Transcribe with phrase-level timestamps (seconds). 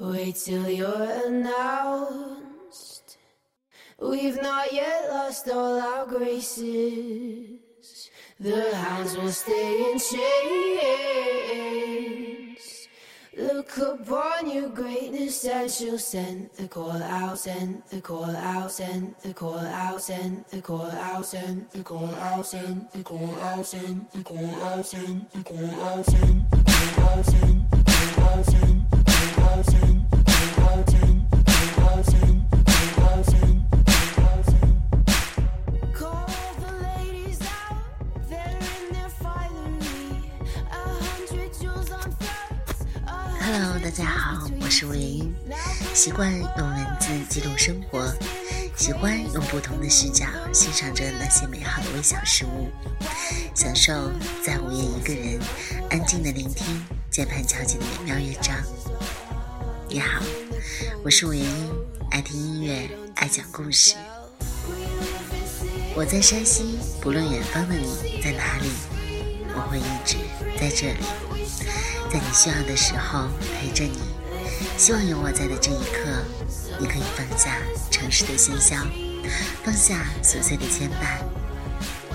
[0.00, 3.18] Wait till you're announced.
[4.00, 7.60] We've not yet lost all our graces.
[8.40, 10.88] The hounds will stay in chains.
[13.36, 19.14] Look upon your greatness and she'll send the call out, send the call out, send
[19.22, 23.66] the call out, send the call out, send the call out, send the call out,
[23.66, 27.10] send the call out, send the call out, send the call out, send the call
[27.10, 27.82] out, send the
[28.16, 28.99] call out,
[43.52, 45.34] Hello，大家好，我是吴元英，
[45.92, 48.14] 习惯用文字记录生活，
[48.76, 52.70] 喜欢用不同的视角欣赏着那些美好的微小事物，
[53.52, 53.92] 享受
[54.46, 55.40] 在午夜一个人
[55.90, 58.54] 安静的聆听键盘敲击的美妙乐章。
[59.88, 60.22] 你好，
[61.02, 61.74] 我是吴元英，
[62.12, 63.96] 爱听音乐，爱讲故事。
[65.96, 68.70] 我在山西，不论远方的你在哪里，
[69.56, 70.18] 我会一直
[70.56, 71.04] 在这里。
[72.12, 74.00] 在你需要的时候陪着你。
[74.76, 76.10] 希望有我在的这一刻，
[76.78, 77.56] 你可以放下
[77.90, 78.76] 城市的喧嚣，
[79.62, 81.22] 放下琐碎的牵绊，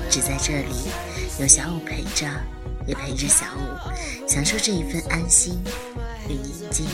[0.09, 0.89] 只在这里
[1.39, 2.27] 有小五陪着，
[2.85, 5.63] 也陪着小五，享受这一份安心
[6.27, 6.87] 与宁静。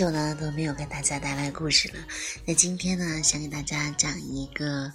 [0.00, 1.98] 久呢都没有跟大家带来故事了，
[2.46, 4.90] 那今天呢，想给大家讲一个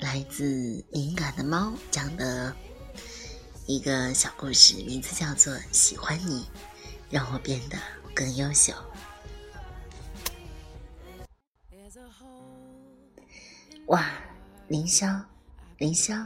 [0.00, 2.54] 来自敏感的猫讲的
[3.64, 6.46] 一个小故事，名字叫做《喜欢你，
[7.08, 7.78] 让我变得
[8.14, 8.74] 更优秀》。
[13.86, 14.12] 哇，
[14.68, 15.24] 凌霄，
[15.78, 16.22] 凌霄，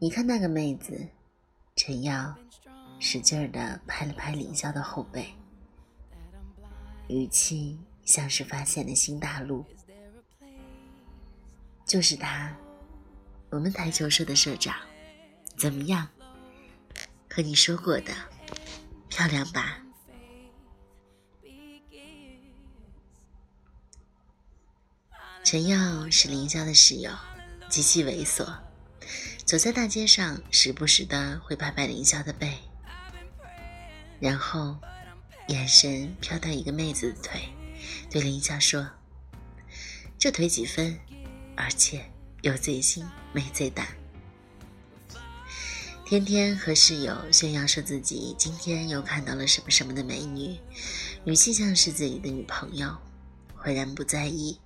[0.00, 1.06] 你看那个妹子，
[1.76, 2.34] 陈耀
[2.98, 5.32] 使劲儿的拍了拍凌霄的后背。
[7.12, 9.64] 语气像是发现了新大陆。
[11.84, 12.56] 就是他，
[13.50, 14.74] 我们台球社的社长，
[15.58, 16.08] 怎么样？
[17.28, 18.14] 和你说过的，
[19.10, 19.78] 漂亮吧？
[25.44, 27.10] 陈耀是凌霄的室友，
[27.68, 28.46] 极其猥琐，
[29.44, 32.56] 走在大街上，时不时的会拍拍凌霄的背，
[34.18, 34.78] 然后
[35.48, 37.48] 眼神飘到一个妹子的腿，
[38.10, 38.88] 对林霄说
[40.18, 40.98] ：“这腿几分？
[41.56, 42.10] 而且
[42.40, 43.86] 有贼心没贼胆。”
[46.06, 50.58] 天天和室友炫耀说自己今天又看到了什么什么的美女，
[51.24, 52.94] 语气像是自己的女朋友，
[53.56, 54.58] 浑然不在意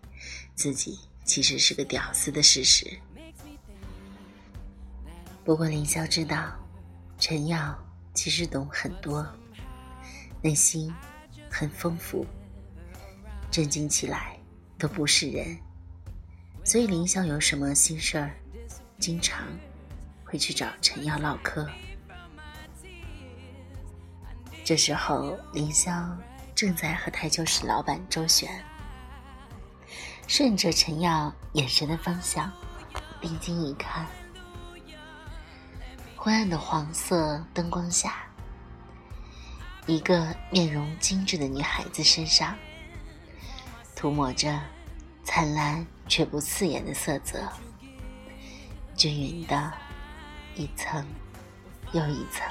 [0.54, 2.98] 自己其实是个屌丝的事实。
[5.44, 6.52] 不过林霄知道，
[7.18, 7.78] 陈耀
[8.12, 9.26] 其实懂很多。
[10.42, 10.94] 内心
[11.50, 12.24] 很丰富，
[13.50, 14.38] 震惊起来
[14.78, 15.58] 都不是人，
[16.64, 18.30] 所以凌霄有什么心事儿，
[18.98, 19.46] 经常
[20.24, 21.68] 会去找陈耀唠嗑。
[24.64, 26.10] 这时候，凌霄
[26.54, 28.50] 正在和台球室老板周旋，
[30.26, 32.52] 顺着陈耀眼神的方向，
[33.20, 34.06] 定睛一看，
[36.16, 38.25] 昏暗的黄色灯光下。
[39.86, 42.56] 一个面容精致的女孩子身上，
[43.94, 44.60] 涂抹着
[45.22, 47.48] 灿烂却不刺眼的色泽，
[48.96, 49.72] 均匀的
[50.56, 51.06] 一层
[51.92, 52.44] 又一层。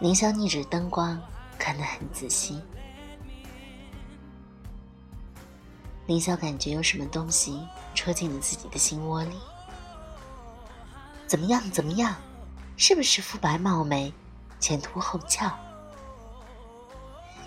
[0.00, 1.18] 凌霄逆着灯光
[1.58, 2.60] 看得很仔细，
[6.06, 9.38] 凌霄感觉有什么东西戳进了自己的心窝里。
[11.26, 11.62] 怎么样？
[11.70, 12.14] 怎么样？
[12.80, 14.14] 是不是肤白貌美，
[14.60, 15.52] 前凸后翘？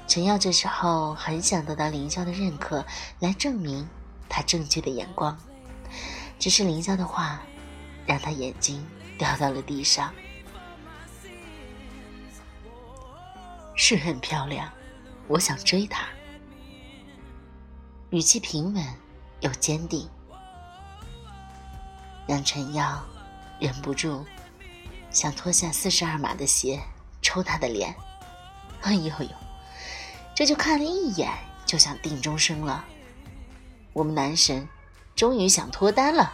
[0.05, 2.85] 陈耀这时候很想得到凌霄的认可，
[3.19, 3.87] 来证明
[4.27, 5.35] 他正确的眼光。
[6.37, 7.41] 只是凌霄的话，
[8.05, 8.85] 让他眼睛
[9.17, 10.13] 掉到了地上。
[13.73, 14.69] 是很漂亮，
[15.29, 16.05] 我想追她。
[18.09, 18.85] 语气平稳
[19.39, 20.09] 又坚定，
[22.27, 23.01] 让陈耀
[23.61, 24.25] 忍不住。
[25.11, 26.81] 想脱下四十二码的鞋
[27.21, 27.93] 抽他的脸，
[28.81, 29.29] 哎呦呦，
[30.33, 31.29] 这就看了一眼
[31.65, 32.85] 就想定终生了。
[33.93, 34.67] 我们男神
[35.15, 36.33] 终于想脱单了。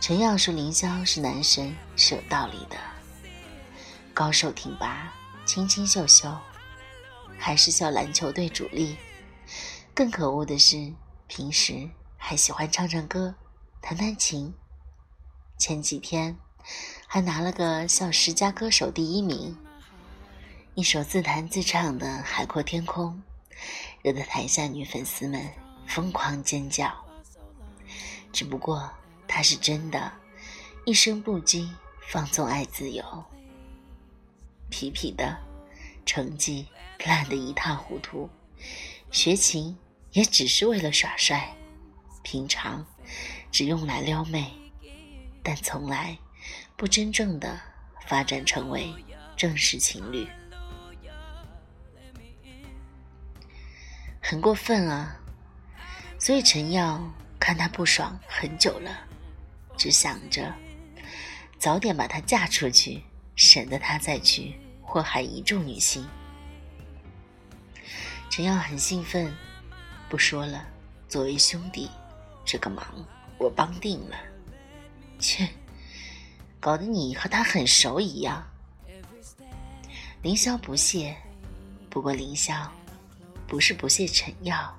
[0.00, 2.76] 陈耀说凌霄是男神是有道理的，
[4.14, 5.12] 高瘦挺拔，
[5.44, 6.34] 清清秀秀，
[7.38, 8.96] 还是校篮球队主力。
[9.94, 10.90] 更可恶的是，
[11.26, 13.34] 平时还喜欢唱唱歌、
[13.82, 14.54] 弹弹琴。
[15.60, 16.38] 前几天
[17.06, 19.54] 还拿了个校十佳歌手第一名，
[20.74, 23.22] 一首自弹自唱的《海阔天空》，
[24.02, 25.46] 惹得台下女粉丝们
[25.86, 26.90] 疯狂尖叫。
[28.32, 28.90] 只不过
[29.28, 30.10] 他是真的，
[30.86, 31.68] 一生不羁，
[32.08, 33.04] 放纵爱自由。
[34.70, 35.38] 痞痞的，
[36.06, 36.66] 成绩
[37.04, 38.30] 烂得一塌糊涂，
[39.10, 39.76] 学琴
[40.12, 41.54] 也只是为了耍帅，
[42.22, 42.86] 平常
[43.52, 44.50] 只用来撩妹，
[45.42, 46.16] 但从来
[46.76, 47.60] 不真正的
[48.06, 48.94] 发展成为
[49.36, 50.26] 正式情侣，
[54.20, 55.16] 很过分啊！
[56.18, 57.02] 所以陈耀
[57.38, 59.06] 看他不爽很久了，
[59.76, 60.54] 只想着
[61.58, 63.02] 早点把她嫁出去。
[63.36, 66.06] 省得他再去祸害一众女性。
[68.28, 69.34] 陈耀很兴奋，
[70.10, 70.68] 不说了。
[71.08, 71.90] 作为兄弟，
[72.44, 72.84] 这个忙
[73.38, 74.16] 我帮定了。
[75.20, 75.48] 切，
[76.58, 78.44] 搞得你和他很熟一样。
[80.22, 81.16] 凌霄不屑，
[81.88, 82.68] 不过凌霄
[83.46, 84.76] 不是不屑陈耀，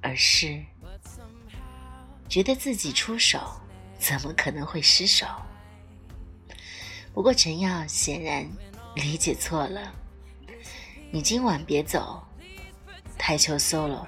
[0.00, 0.62] 而是
[2.28, 3.40] 觉得自己出手
[3.98, 5.26] 怎么可能会失手。
[7.12, 8.48] 不过陈耀显然
[8.94, 9.92] 理解错了，
[11.10, 12.22] 你今晚别走，
[13.16, 14.06] 台球 solo，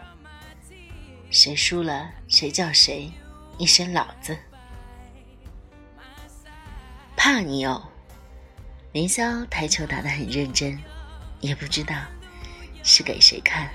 [1.31, 3.13] 谁输了谁叫谁
[3.59, 4.39] 一声老子，
[7.29, 7.83] 怕你哦。
[8.93, 10.79] 凌霄台球打得很认真，
[11.41, 11.97] 也不知道
[12.85, 13.69] 是给谁看。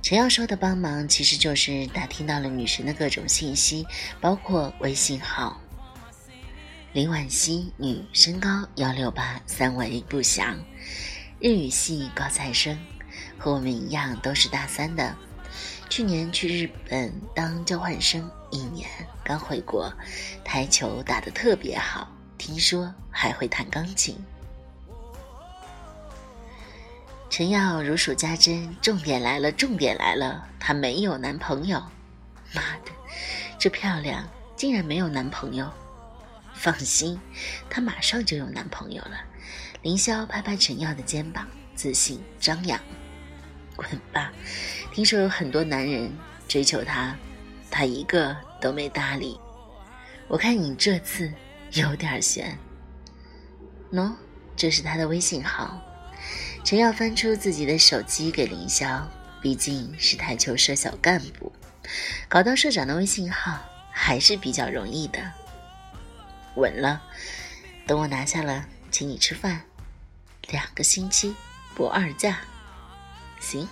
[0.00, 3.86] 陈耀说的帮忙其实就是打听到了女神的各种信息，
[4.18, 5.60] 包括微信号。
[6.94, 10.58] 林婉熙，女，身高幺六八，三围不详，
[11.38, 12.78] 日语系高材生，
[13.36, 15.14] 和我们一样都是大三的。
[15.90, 18.88] 去年去日本当交换生一年，
[19.22, 19.92] 刚回国，
[20.44, 24.16] 台球打得特别好，听说还会弹钢琴。
[27.30, 31.78] 陈耀如数家珍，重点来了，重点来了，她没有男朋友。
[32.52, 32.92] 妈的，
[33.58, 35.70] 这漂亮竟然没有男朋友！
[36.54, 37.20] 放心，
[37.68, 39.20] 她马上就有男朋友了。
[39.82, 42.80] 凌霄拍拍陈耀的肩膀，自信张扬
[43.76, 44.32] ：“滚吧！
[44.90, 46.10] 听说有很多男人
[46.48, 47.14] 追求她，
[47.70, 49.38] 他一个都没搭理。
[50.26, 51.32] 我看你这次
[51.72, 52.58] 有点悬。”
[53.92, 54.12] 喏，
[54.56, 55.80] 这是他的微信号。
[56.64, 59.02] 陈耀翻出自己的手机给凌霄，
[59.40, 61.50] 毕竟是台球社小干部，
[62.28, 63.58] 搞到社长的微信号
[63.90, 65.32] 还是比较容易的。
[66.56, 67.00] 稳了，
[67.86, 69.62] 等我拿下了，请你吃饭，
[70.48, 71.34] 两个星期
[71.74, 72.40] 不二价，
[73.40, 73.66] 行。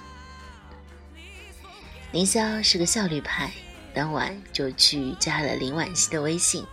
[2.12, 3.50] 凌霄是个效率派，
[3.96, 6.66] 当晚就去加了林婉熙的微信。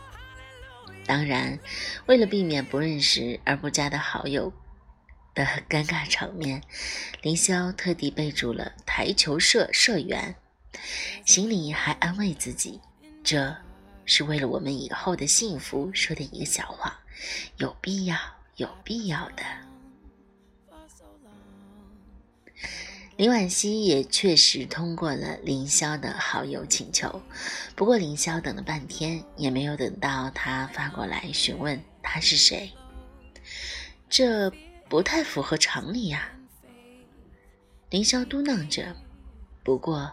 [1.05, 1.57] 当然，
[2.05, 4.51] 为了避免不认识而不加的好友
[5.33, 6.61] 的尴尬场面，
[7.21, 10.35] 凌霄特地备注了台球社社员，
[11.23, 12.81] 心里还安慰自己，
[13.23, 13.55] 这。
[14.05, 16.99] 是为了我们以后的幸福说的一个小话，
[17.55, 18.17] 有必要，
[18.57, 19.43] 有必要的。
[23.15, 27.22] 林婉熙也确实通过了凌霄的好友请求，
[27.75, 32.72] 不过凌霄等了半天也没有等到他发过来询问他是谁，
[34.10, 34.51] 这
[34.89, 36.27] 不太符合常理呀。
[37.91, 38.96] 凌霄嘟囔着
[39.63, 40.12] ：“不过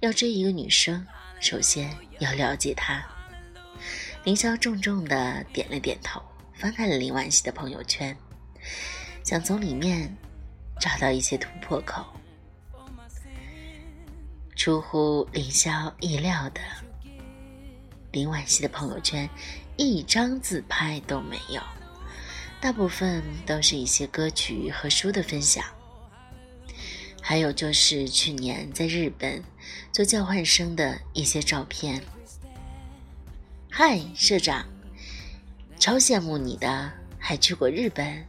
[0.00, 1.06] 要追一个女生，
[1.40, 3.02] 首先要了解她。”
[4.24, 6.20] 凌霄重重的点了点头，
[6.54, 8.14] 翻开了林婉熙的朋友圈，
[9.24, 10.14] 想从里面
[10.78, 12.04] 找到一些突破口。
[14.62, 16.60] 出乎凌霄意料的，
[18.12, 19.28] 林婉熙的朋友圈
[19.76, 21.60] 一张自拍都没有，
[22.60, 25.64] 大部分都是一些歌曲和书的分享，
[27.20, 29.42] 还有就是去年在日本
[29.90, 32.00] 做交换生的一些照片。
[33.68, 34.64] 嗨，社长，
[35.76, 38.24] 超羡慕你的，还去过日本，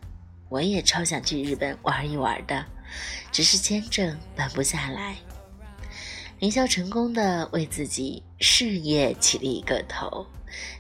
[0.49, 2.65] 我也超想去日本玩一玩的，
[3.31, 5.15] 只是签证办不下来。
[6.43, 10.27] 凌霄成功的为自己事业起了一个头，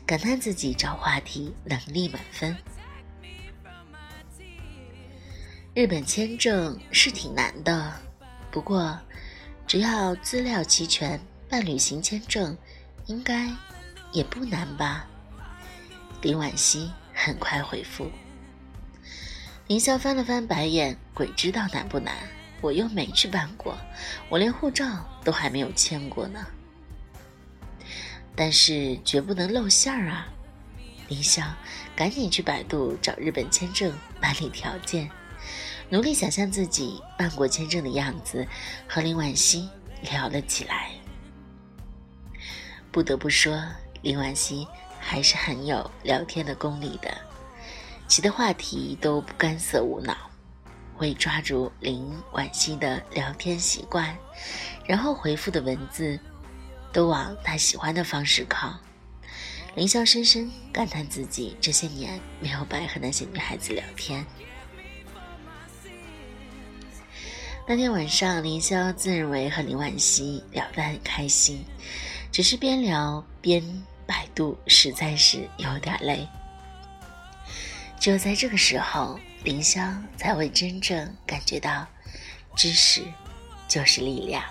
[0.05, 2.53] 感叹自己找话题能力满分。
[5.73, 7.93] 日本签证是挺难的，
[8.51, 8.99] 不过
[9.65, 11.17] 只要资料齐全，
[11.47, 12.57] 办旅行签证
[13.05, 13.49] 应该。
[14.11, 15.07] 也不难吧？
[16.21, 18.11] 林婉熙很快回复
[19.67, 22.13] ：“凌霄翻了翻白眼，鬼知道难不难？
[22.63, 23.77] 我又没去办过，
[24.29, 26.47] 我连护照都还没有签过呢。
[28.33, 30.27] 但是绝不能露馅儿啊！
[31.09, 31.43] 林萧
[31.93, 35.11] 赶紧去百度找日本签证办理条件，
[35.89, 38.47] 努力想象自己办过签证的样子，
[38.87, 39.69] 和林婉熙
[40.09, 40.91] 聊了起来。
[42.93, 43.61] 不得不说，
[44.01, 44.65] 林婉熙
[44.99, 47.13] 还是很有聊天的功力的，
[48.07, 50.15] 其的话题都不干涩无脑，
[51.03, 54.17] 会抓住林婉熙的聊天习惯，
[54.85, 56.17] 然后回复的文字。
[56.93, 58.73] 都往他喜欢的方式靠。
[59.75, 64.25] 凌霄深深感叹自己这些年没有白和那些女孩子聊天。
[67.67, 71.65] 那天晚上，凌霄自认为和林婉熙聊得很开心，
[72.31, 73.61] 只是边聊边
[74.05, 76.25] 百度，实在是有点累。
[77.99, 81.85] 只有在这个时候，凌霄才会真正感觉到，
[82.55, 83.03] 知识
[83.67, 84.41] 就是力量。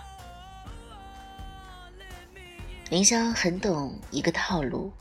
[2.90, 4.92] 凌霄很懂一个套路：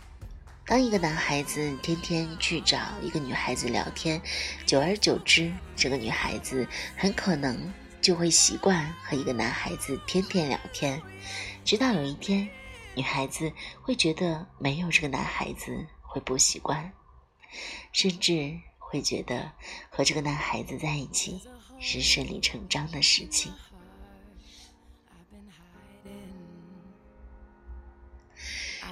[0.65, 4.21] 当一个男孩子天天去找一个女孩子聊天，
[4.65, 11.01] 久而久之，这个女孩子很可能就会习惯和一个男孩子天天聊天，
[11.65, 12.47] 直到有一天，
[12.95, 16.93] 女孩子会觉得没有这个男孩子会不习惯，
[17.91, 18.57] 甚至
[18.91, 19.49] 会觉得
[19.89, 21.41] 和这个男孩子在一起
[21.79, 23.53] 是顺理成章的事情。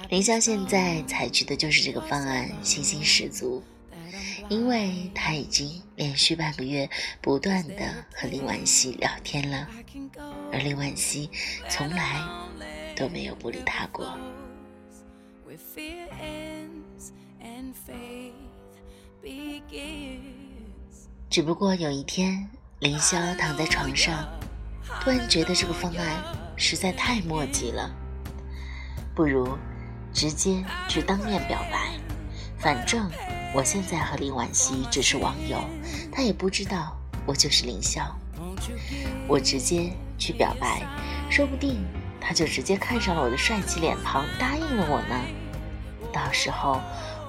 [0.08, 3.62] 凌霄现在采取的就是这个方案，信心十足，
[4.48, 6.88] 因为他已经连续半个月
[7.20, 9.68] 不断的和林婉熙聊天了，
[10.50, 11.30] 而林婉熙
[11.68, 12.26] 从来
[12.96, 14.18] 都没有不理他过。
[21.28, 22.48] 只不过有一天，
[22.80, 24.26] 凌霄躺在床上，
[25.00, 26.22] 突然觉得这个方案
[26.56, 27.90] 实在太墨迹了，
[29.14, 29.56] 不如。
[30.12, 31.92] 直接去当面表白，
[32.58, 33.08] 反正
[33.54, 35.60] 我现在和林婉熙只是网友，
[36.10, 38.02] 他也不知道我就是凌霄。
[39.28, 40.82] 我直接去表白，
[41.30, 41.86] 说不定
[42.20, 45.14] 他就直接看上了我的帅气脸庞，答应了我呢。
[46.12, 46.80] 到时候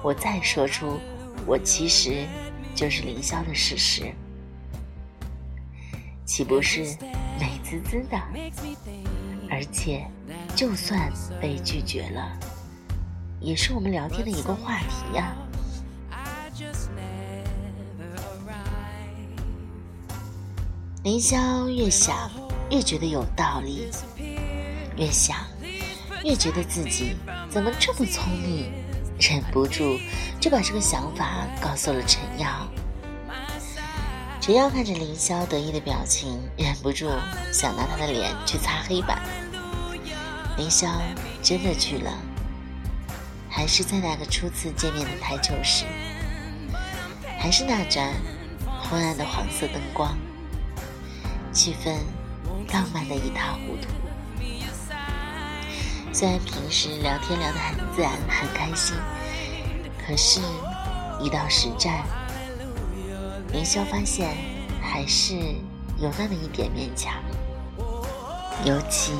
[0.02, 0.98] 我再说出
[1.46, 2.26] 我其实
[2.74, 4.12] 就是凌霄的事实，
[6.24, 6.80] 岂不是
[7.38, 8.16] 美滋滋的？
[9.50, 10.06] 而且，
[10.56, 12.38] 就算被拒绝了。
[13.40, 15.34] 也是我们聊天的一个话题呀。
[21.02, 22.30] 凌霄越想
[22.70, 23.90] 越觉得有道理，
[24.96, 25.36] 越想
[26.24, 27.16] 越觉得自己
[27.50, 28.72] 怎么这么聪明，
[29.30, 30.00] 忍不住
[30.40, 32.48] 就把这个想法告诉了陈耀。
[34.40, 37.08] 陈耀看着凌霄得意的表情，忍不住
[37.52, 39.22] 想拿他的脸去擦黑板。
[40.56, 40.88] 凌霄
[41.40, 42.12] 真的去了。
[43.48, 45.84] 还是在那个初次见面的台球室，
[47.38, 48.14] 还是那盏
[48.82, 50.16] 昏暗的黄色灯光，
[51.52, 51.98] 气氛
[52.72, 54.01] 浪漫的一塌糊涂。
[56.14, 58.94] 虽然平时聊天聊得很自然、很开心，
[59.98, 60.40] 可是，
[61.18, 62.04] 一到实战，
[63.50, 64.36] 凌霄发现
[64.80, 65.34] 还是
[65.98, 67.14] 有那么一点勉强，
[68.62, 69.14] 尤其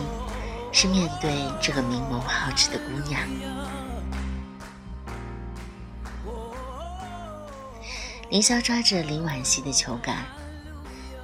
[0.70, 1.32] 是面对
[1.62, 3.22] 这个明眸皓齿的姑娘。
[8.28, 10.26] 凌霄抓着林婉兮的球杆，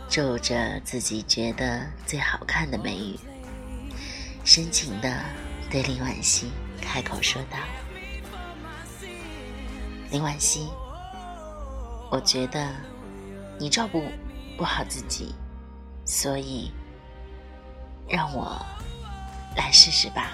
[0.09, 3.21] 皱着自己觉得最好看的眉宇，
[4.45, 5.25] 深情的
[5.71, 7.59] 对林婉熙开口说道
[10.11, 10.71] ：“林婉熙，
[12.11, 12.75] 我觉得
[13.59, 14.03] 你照顾
[14.57, 15.35] 不好自己，
[16.07, 16.73] 所以
[18.09, 18.65] 让我
[19.57, 20.31] 来试试吧。”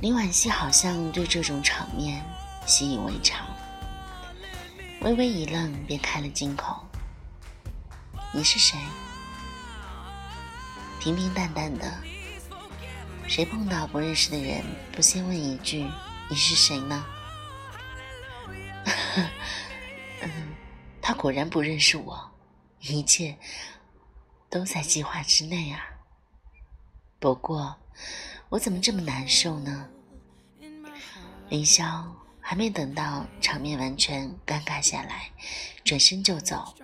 [0.00, 2.24] 林婉熙好像对这种场面
[2.64, 3.44] 习以为常，
[5.00, 6.86] 微微一愣，便开了金口
[8.32, 8.78] ：“你是谁？”
[11.00, 11.92] 平平淡淡的，
[13.26, 15.86] 谁碰到不认识的人，不先问一句
[16.28, 17.06] “你是谁”呢？
[20.22, 20.30] 嗯，
[21.00, 22.30] 他果然不认识我，
[22.80, 23.36] 一切
[24.50, 25.80] 都在计划之内啊。
[27.18, 27.76] 不过。
[28.50, 29.90] 我怎么这么难受呢？
[31.50, 32.02] 凌霄
[32.40, 35.30] 还没等到场面完全尴尬下来，
[35.84, 36.74] 转身就走，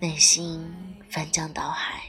[0.00, 0.72] 内心
[1.10, 2.02] 翻江倒海。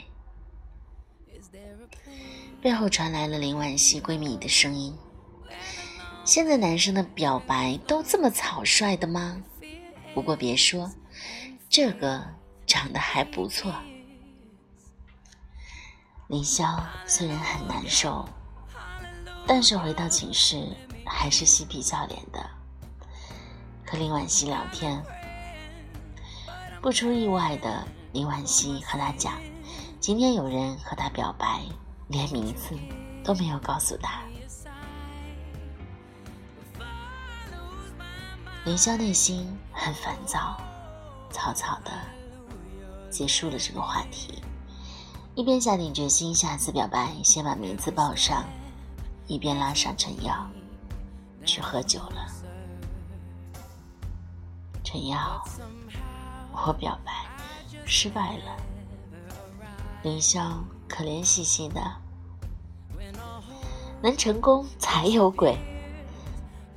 [2.62, 4.96] 背后传来了林婉熙闺蜜的声音
[6.24, 9.42] ：“现在男生的表白都这么草率的吗？
[10.14, 10.92] 不过别说，
[11.68, 12.24] 这个
[12.68, 13.74] 长得还不错。
[16.28, 18.30] 林霄虽然很难受，
[19.48, 20.64] 但是回到寝室
[21.08, 22.50] 还是嬉皮笑脸的
[23.88, 25.04] 和林婉熙聊天。
[26.82, 29.34] 不出意外的，林婉熙和他讲，
[30.00, 31.62] 今天有人和他表白，
[32.08, 32.74] 连名字
[33.22, 34.22] 都没有告诉他。
[38.64, 40.58] 林霄内心很烦躁，
[41.30, 41.92] 草草的
[43.10, 44.42] 结束了这个话题，
[45.36, 48.46] 一边下定决心下次表白先把名字报上，
[49.28, 50.50] 一边拉上陈耀
[51.46, 52.26] 去喝酒了。
[54.82, 55.44] 陈耀，
[56.52, 57.12] 我表白
[57.86, 58.56] 失败了。
[60.04, 60.52] 林霄
[60.88, 61.82] 可怜兮兮的，
[64.02, 65.58] 能成功才有鬼。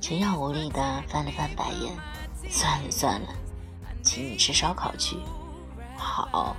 [0.01, 1.93] 陈耀无力的翻了翻白眼，
[2.49, 3.27] 算了算了，
[4.03, 5.17] 请你吃烧烤去。
[5.97, 6.55] 好。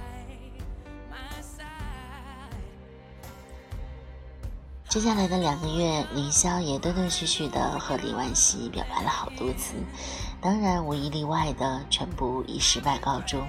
[4.94, 9.74] 接下来的两个月，凌霄也断断续续的和李婉熙表白了好多次，
[10.40, 13.44] 当然无一例外的全部以失败告终。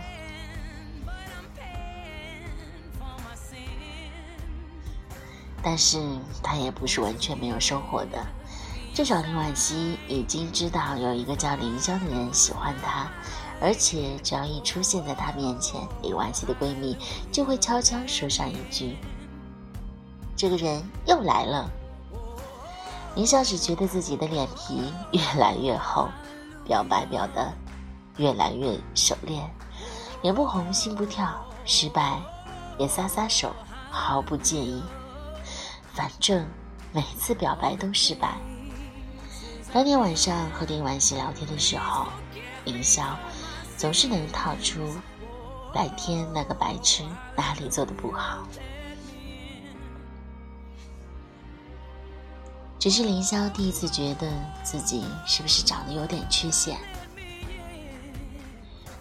[5.62, 6.00] 但是
[6.42, 8.26] 他也不是完全没有收获的。
[8.92, 13.08] 至少林婉熙已经知道有一个叫凌霄的人喜欢她，
[13.62, 16.98] 而且只要一出现在她面前，林婉熙的闺蜜
[17.32, 18.98] 就会悄悄说上一句
[20.36, 21.70] ：“这个人又来了。”
[23.16, 26.10] 林萧只觉得自己的脸皮越来越厚，
[26.66, 27.54] 表白表的
[28.18, 29.50] 越来越熟练，
[30.22, 32.20] 脸不红心不跳，失败
[32.78, 33.56] 也撒撒手，
[33.90, 34.84] 毫不介意。
[35.94, 36.46] 反正
[36.92, 38.36] 每次表白都失败。
[39.72, 42.06] 当天晚上和林婉熙聊天的时候，
[42.66, 43.02] 林霄
[43.78, 44.82] 总是能套出
[45.74, 47.04] 白天那个白痴
[47.36, 48.40] 哪里做的不好。
[52.86, 56.78] 只是林霄第一次觉得自己是不是长得有点缺陷。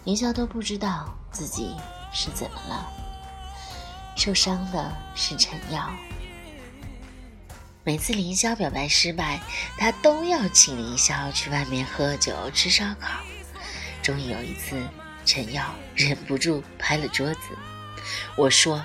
[0.05, 1.75] 林霄都不知道自己
[2.11, 2.91] 是怎么了，
[4.15, 5.93] 受伤的是陈耀。
[7.83, 9.39] 每次凌霄表白失败，
[9.77, 13.19] 他都要请凌霄去外面喝酒吃烧烤。
[14.01, 14.81] 终于有一次，
[15.27, 17.39] 陈耀忍不住拍了桌子
[18.35, 18.83] ：“我说，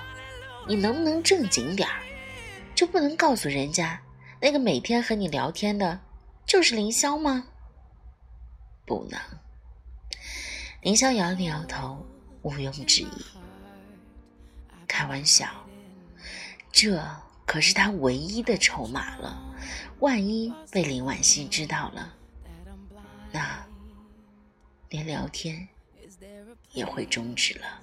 [0.69, 2.03] 你能不能正经点儿？
[2.75, 3.99] 就不能告诉人家，
[4.41, 6.01] 那个每天和你聊天的，
[6.47, 7.47] 就是凌霄吗？”
[8.87, 9.21] 不能。
[10.83, 12.07] 凌霄摇了摇头，
[12.43, 13.25] 毋庸置疑。
[14.89, 15.49] 开玩笑，
[16.73, 17.05] 这。
[17.47, 19.43] 可是他唯一的筹码了，
[19.99, 22.15] 万一被林婉熙知道了，
[23.33, 23.67] 那
[24.89, 25.67] 连聊天
[26.71, 27.81] 也会终止了，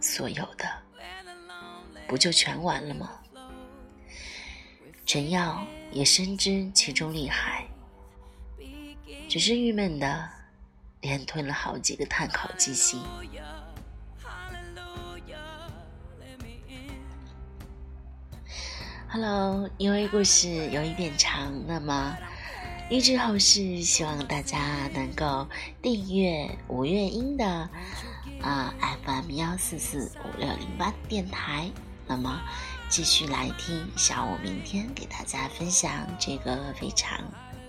[0.00, 0.66] 所有的
[2.08, 3.20] 不就全完了吗？
[5.04, 7.66] 陈耀也深知其中厉害，
[9.28, 10.28] 只是郁闷的
[11.00, 13.02] 连吞了好几个碳烤鸡心。
[19.08, 22.16] Hello，因为故事有一点长，那么
[22.88, 25.46] 预知后事，希望大家能够
[25.82, 27.68] 订阅五月音的
[28.40, 31.70] 啊 FM 幺四四五六零八电台，
[32.06, 32.40] 那么
[32.92, 37.18] 继续来听小五明天给大家分享这个非常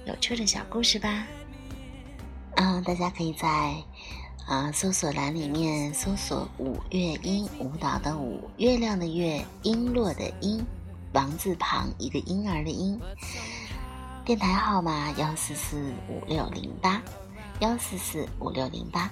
[0.06, 1.26] 有趣的小故事吧。
[2.58, 3.74] 嗯，大家可以在
[4.46, 10.62] 啊搜索栏里面搜索五月音舞蹈的舞，月亮的月，璎珞的璎。
[11.14, 13.00] 王字旁一个婴儿的婴，
[14.26, 17.02] 电台号码幺四四五六零八，
[17.62, 19.10] 幺四四五六零八。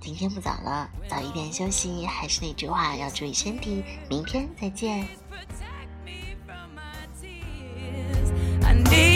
[0.00, 2.06] 今天不早了，早一点休息。
[2.06, 3.82] 还是那句话，要注意身体。
[4.08, 5.04] 明天再见。
[8.70, 9.09] I need